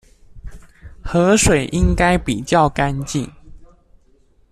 [1.03, 3.29] 河水應該比較乾淨